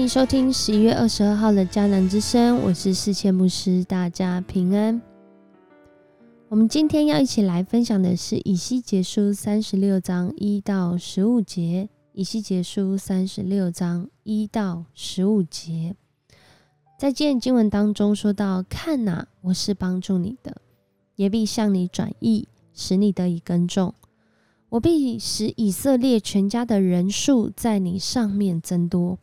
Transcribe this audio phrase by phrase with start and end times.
[0.00, 4.98] 欢迎收听十一月二十二号的迦南之声，我是世界牧师，大家平安。
[6.48, 11.90] 我们今天要一起来分享的是以西结书三十六章一到十五节。
[12.14, 15.94] 以西结书三十六章一到十五节，
[16.98, 20.62] 在今天经文当中说到：“看哪，我是帮助你的，
[21.16, 23.92] 也必向你转意，使你得以耕种。
[24.70, 29.18] 我必使以色列全家的人数在你上面增多。”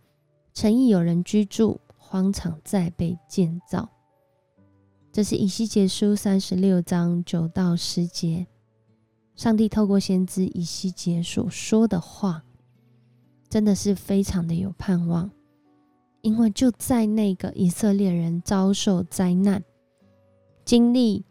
[0.58, 3.88] 诚意有人居住，荒场再被建造。
[5.12, 8.48] 这是以西结书三十六章九到十节，
[9.36, 12.44] 上帝透过先知以西结所说的话，
[13.48, 15.30] 真的是非常的有盼望。
[16.22, 19.64] 因为就在那个以色列人遭受灾难、
[20.66, 21.24] 经历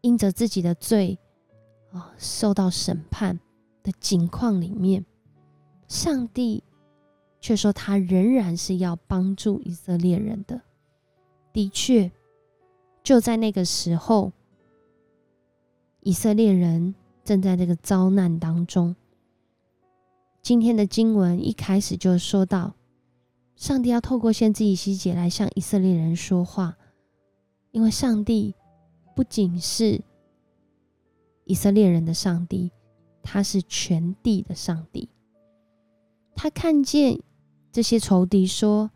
[0.00, 1.18] 因着自己的罪
[1.92, 3.38] 啊受到审判
[3.82, 5.04] 的境况里面，
[5.86, 6.64] 上帝。
[7.46, 10.60] 却说他仍然是要帮助以色列人的。
[11.52, 12.10] 的确，
[13.04, 14.32] 就在那个时候，
[16.00, 18.96] 以色列人正在这个遭难当中。
[20.42, 22.74] 今天的经文一开始就说到，
[23.54, 26.76] 上帝要透过先知以西结来向以色列人说话，
[27.70, 28.56] 因为上帝
[29.14, 30.02] 不仅是
[31.44, 32.72] 以色列人的上帝，
[33.22, 35.08] 他是全地的上帝。
[36.34, 37.20] 他看见。
[37.76, 38.90] 这些仇敌说：“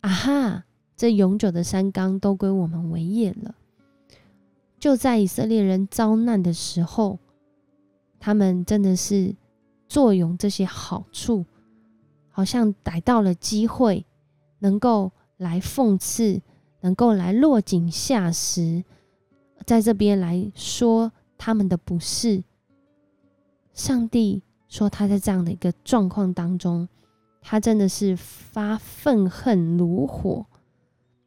[0.00, 0.64] 啊哈，
[0.96, 3.54] 这永久的山冈都归我们为业了。”
[4.80, 7.18] 就在以色列人遭难的时候，
[8.18, 9.36] 他们真的是
[9.86, 11.44] 坐拥这些好处，
[12.30, 14.06] 好像逮到了机会，
[14.60, 16.40] 能够来讽刺，
[16.80, 18.82] 能够来落井下石，
[19.66, 22.42] 在这边来说他们的不是。
[23.74, 26.88] 上帝说他在这样的一个状况当中。
[27.40, 30.46] 他真的是发愤恨如火，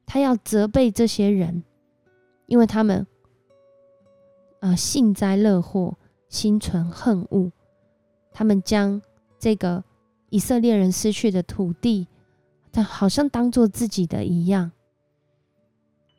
[0.05, 1.63] 他要责备这些人，
[2.45, 3.05] 因为他们
[4.59, 5.97] 啊幸灾乐祸，
[6.29, 7.51] 心存恨恶，
[8.31, 9.01] 他们将
[9.39, 9.83] 这个
[10.29, 12.07] 以色列人失去的土地，
[12.71, 14.71] 他好像当做自己的一样。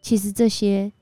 [0.02, 0.92] 其实这些，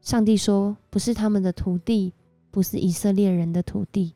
[0.00, 2.12] 上帝说不是他们的土地，
[2.50, 4.14] 不是以色列人的土地，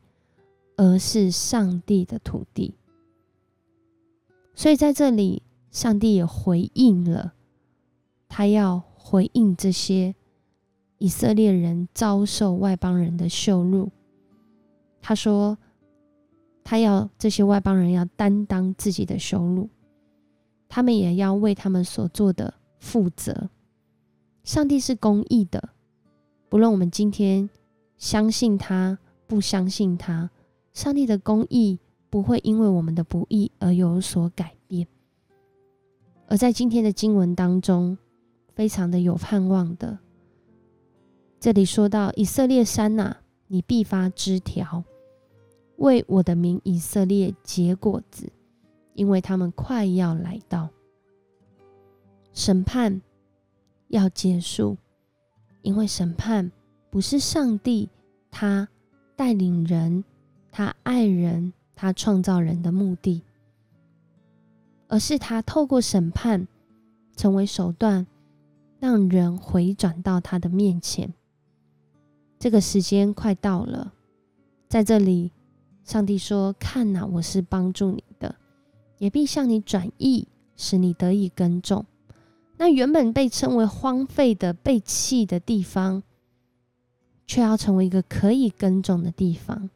[0.75, 2.75] 而是上帝的土地。
[4.59, 7.31] 所以在这里，上帝也回应了，
[8.27, 10.13] 他要回应这些
[10.97, 13.89] 以色列人遭受外邦人的羞辱。
[15.01, 15.57] 他说，
[16.61, 19.69] 他要这些外邦人要担当自己的羞辱，
[20.67, 23.49] 他们也要为他们所做的负责。
[24.43, 25.69] 上帝是公义的，
[26.49, 27.49] 不论我们今天
[27.97, 30.29] 相信他，不相信他，
[30.73, 31.79] 上帝的公义。
[32.09, 34.87] 不会因为我们的不义而有所改变，
[36.27, 37.97] 而在今天的经文当中，
[38.55, 39.99] 非常的有盼望的。
[41.39, 43.17] 这里说到以色列山呐，
[43.47, 44.83] 你必发枝条，
[45.77, 48.31] 为我的名以色列结果子，
[48.93, 50.69] 因为他们快要来到，
[52.33, 53.01] 审判
[53.87, 54.75] 要结束，
[55.61, 56.51] 因为审判
[56.89, 57.87] 不是上帝
[58.31, 58.67] 他
[59.15, 60.03] 带领人，
[60.51, 61.53] 他爱人。
[61.81, 63.23] 他创造人的目的，
[64.89, 66.45] 而是他透过审判
[67.15, 68.05] 成为手段，
[68.81, 71.13] 让人回转到他的面前。
[72.37, 73.93] 这个时间快到了，
[74.67, 75.31] 在这里，
[75.85, 78.35] 上帝说：“看哪，我是帮助你的，
[78.97, 81.85] 也必向你转意，使你得以耕种。
[82.57, 86.03] 那原本被称为荒废的、被弃的地方，
[87.25, 89.69] 却要成为一个可以耕种的地方。”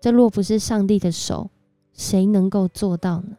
[0.00, 1.50] 这若不是上帝的手，
[1.92, 3.36] 谁能够做到呢？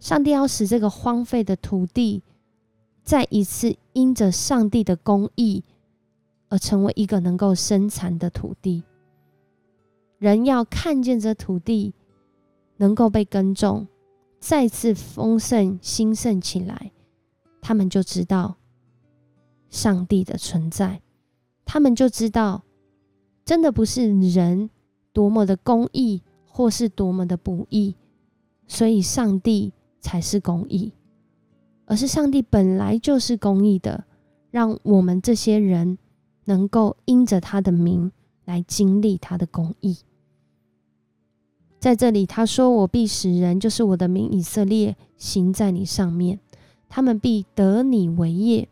[0.00, 2.22] 上帝要使这个荒废的土地，
[3.04, 5.62] 再一次因着上帝的公义
[6.48, 8.82] 而成为一个能够生产的土地。
[10.18, 11.94] 人要看见这土地
[12.76, 13.86] 能够被耕种，
[14.40, 16.90] 再次丰盛兴盛起来，
[17.62, 18.56] 他们就知道
[19.70, 21.00] 上帝的存在，
[21.64, 22.64] 他们就知道，
[23.44, 24.68] 真的不是人。
[25.14, 27.94] 多么的公义，或是多么的不义，
[28.66, 30.92] 所以上帝才是公义，
[31.86, 34.04] 而是上帝本来就是公义的，
[34.50, 35.96] 让我们这些人
[36.46, 38.10] 能够因着他的名
[38.44, 39.98] 来经历他的公义。
[41.78, 46.40] 在这里，他说：“我必使人，就是我的名以色列，行在你上面，
[46.88, 48.68] 他们必得你为业，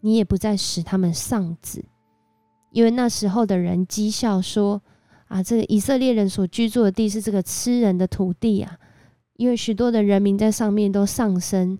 [0.00, 1.82] 你也不再使他们丧子，
[2.70, 4.82] 因为那时候的人讥笑说。”
[5.26, 8.78] 啊，这个以色列人所居住的地是这个吃人的土地啊！
[9.34, 11.78] 因为许多的人民在上面都上升，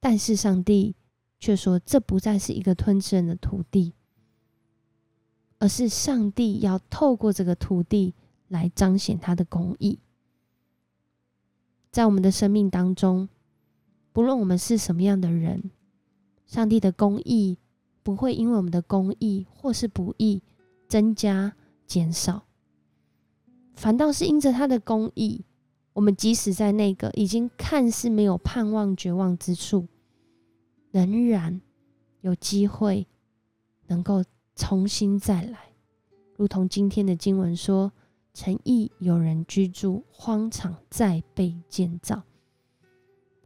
[0.00, 0.94] 但是上帝
[1.38, 3.94] 却说，这不再是一个吞吃人的土地，
[5.58, 8.14] 而是上帝要透过这个土地
[8.48, 9.98] 来彰显他的公义。
[11.90, 13.28] 在我们的生命当中，
[14.12, 15.70] 不论我们是什么样的人，
[16.46, 17.56] 上帝的公义
[18.02, 20.42] 不会因为我们的公义或是不义
[20.92, 21.56] 增加
[21.86, 22.44] 减少，
[23.72, 25.46] 反倒是因着他的公义，
[25.94, 29.88] 我们即使在那个已经看似没有盼望、绝望之处，
[30.90, 31.62] 仍然
[32.20, 33.06] 有机会
[33.86, 34.22] 能够
[34.54, 35.72] 重新再来，
[36.36, 37.90] 如同今天的经文说。
[38.34, 42.22] 诚意有人居住，荒场再被建造。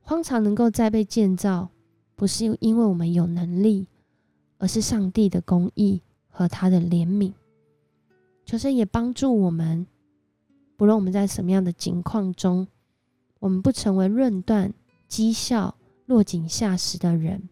[0.01, 1.71] 荒场能够再被建造，
[2.15, 3.89] 不是因为我们有能力，
[4.59, 6.03] 而是上帝的公义
[6.37, 7.33] 和他的怜悯。
[8.45, 9.87] 求神也帮助我们，
[10.77, 12.69] 不论我们在什么样的境况中，
[13.39, 14.75] 我们不成为论断、
[15.09, 15.75] 讥笑、
[16.05, 17.49] 落井下石的人。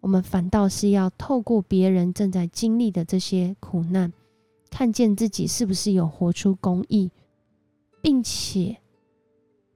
[0.00, 4.10] 我们反倒是要透过别人正在经历的这些苦难。
[4.70, 7.10] 看见自己是不是有活出公义，
[8.00, 8.78] 并且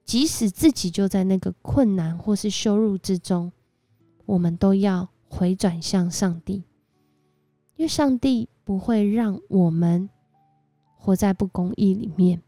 [0.03, 3.51] 即使自己就在那个困难或是羞辱之中，
[4.25, 6.63] 我们都要回转向上帝，
[7.79, 10.09] 因为上帝不会让我们
[10.97, 12.43] 活在不公义里面。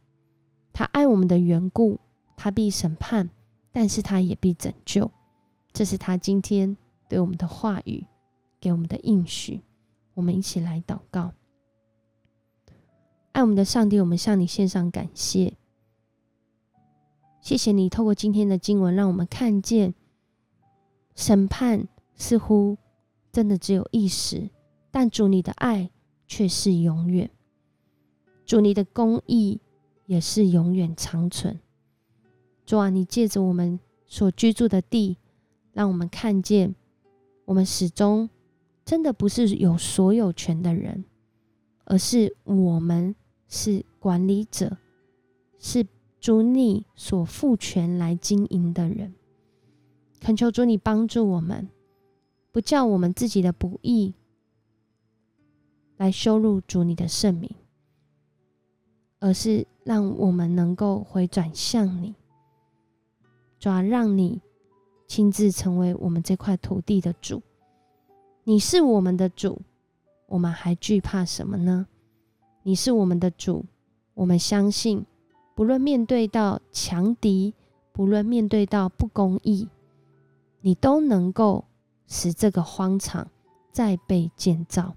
[0.74, 2.02] 他爱我们的缘故，
[2.36, 3.30] 他必审判，
[3.72, 5.10] 但是他也必拯救。
[5.72, 6.76] 这是他今天
[7.08, 8.06] 对我们的话语，
[8.60, 9.62] 给我们的应许。
[10.16, 11.32] 我们一起来祷告。
[13.32, 15.54] 爱我们的上帝，我们向你献上感谢。
[17.40, 19.94] 谢谢你透过今天的经文，让我们看见
[21.16, 22.78] 审判似乎
[23.32, 24.50] 真的只有一时，
[24.92, 25.90] 但主你的爱
[26.28, 27.32] 却是永远，
[28.46, 29.60] 主你的公义
[30.06, 31.60] 也是永远长存。
[32.66, 35.18] 主啊，你借着我们所居住的地，
[35.74, 36.76] 让我们看见，
[37.46, 38.30] 我们始终
[38.86, 41.06] 真的不是有所有权的人，
[41.86, 43.16] 而是我们。
[43.54, 44.78] 是管理者，
[45.60, 45.86] 是
[46.22, 49.14] 主你所赋权来经营的人。
[50.22, 51.68] 恳求主你帮助我们，
[52.54, 54.14] 不叫我们自己的不义
[56.02, 57.48] 来羞辱主你的圣名，
[59.20, 62.16] 而是让我们能够回转向你，
[63.60, 64.42] 主要让你
[65.06, 67.44] 亲自成为我们这块土地的主。
[68.44, 69.62] 你是我们的主，
[70.26, 71.86] 我们还惧怕什么呢？
[72.64, 73.64] 你是我们的主，
[74.16, 75.06] 我们相信，
[75.54, 77.54] 不论面对到强敌，
[77.92, 79.70] 不论面对到不公义，
[80.62, 81.64] 你都能够
[82.08, 83.28] 使这个荒场
[83.72, 84.96] 再被建造。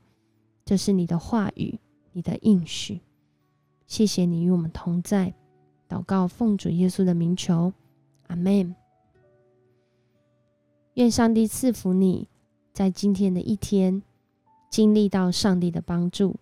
[0.65, 1.79] 这是你的话语，
[2.13, 3.01] 你的应许。
[3.87, 5.35] 谢谢你与我们同在。
[5.89, 7.73] 祷告奉主耶稣的名求，
[8.29, 8.75] 阿门。
[10.95, 12.29] 愿上帝赐福你，
[12.73, 14.03] 在今天的一天
[14.71, 16.37] 经历到上帝的帮助。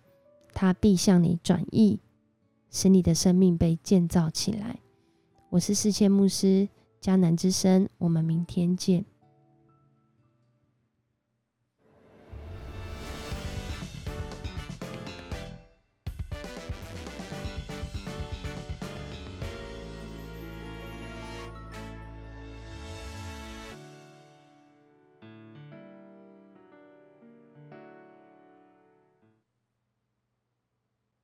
[0.53, 1.99] 他必向你转意，
[2.69, 4.79] 使你的生命被建造起来。
[5.49, 6.69] 我是世界牧师，
[7.01, 7.89] 迦南之声。
[7.97, 9.03] 我们明天见。